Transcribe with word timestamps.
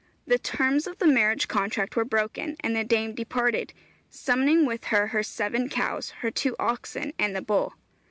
The 0.25 0.39
terms 0.39 0.87
of 0.87 0.97
the 0.97 1.05
marriage 1.05 1.47
contract 1.47 1.95
were 1.95 2.03
broken, 2.03 2.57
and 2.61 2.75
the 2.75 2.83
dame 2.83 3.13
departed, 3.13 3.71
summoning 4.09 4.65
with 4.65 4.85
her 4.85 5.05
her 5.09 5.21
seven 5.21 5.69
cows, 5.69 6.09
her 6.21 6.31
two 6.31 6.55
oxen, 6.57 7.13
and 7.19 7.35
the 7.35 7.41
bull. 7.43 7.75